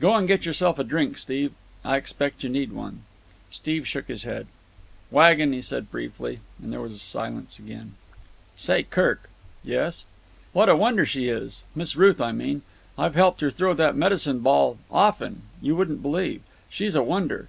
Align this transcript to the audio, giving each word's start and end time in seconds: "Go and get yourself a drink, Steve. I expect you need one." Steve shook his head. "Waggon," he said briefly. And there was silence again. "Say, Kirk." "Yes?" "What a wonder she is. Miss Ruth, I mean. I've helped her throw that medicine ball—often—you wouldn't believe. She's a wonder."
"Go 0.00 0.14
and 0.14 0.26
get 0.26 0.46
yourself 0.46 0.78
a 0.78 0.82
drink, 0.82 1.18
Steve. 1.18 1.52
I 1.84 1.98
expect 1.98 2.42
you 2.42 2.48
need 2.48 2.72
one." 2.72 3.02
Steve 3.50 3.86
shook 3.86 4.08
his 4.08 4.22
head. 4.22 4.46
"Waggon," 5.10 5.52
he 5.52 5.60
said 5.60 5.90
briefly. 5.90 6.40
And 6.58 6.72
there 6.72 6.80
was 6.80 7.02
silence 7.02 7.58
again. 7.58 7.92
"Say, 8.56 8.84
Kirk." 8.84 9.28
"Yes?" 9.62 10.06
"What 10.54 10.70
a 10.70 10.74
wonder 10.74 11.04
she 11.04 11.28
is. 11.28 11.64
Miss 11.74 11.96
Ruth, 11.96 12.18
I 12.18 12.32
mean. 12.32 12.62
I've 12.96 13.14
helped 13.14 13.42
her 13.42 13.50
throw 13.50 13.74
that 13.74 13.94
medicine 13.94 14.38
ball—often—you 14.38 15.76
wouldn't 15.76 16.00
believe. 16.00 16.40
She's 16.70 16.94
a 16.94 17.02
wonder." 17.02 17.48